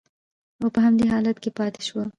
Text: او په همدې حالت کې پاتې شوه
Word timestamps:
او 0.61 0.67
په 0.75 0.79
همدې 0.85 1.05
حالت 1.13 1.37
کې 1.43 1.49
پاتې 1.57 1.81
شوه 1.87 2.03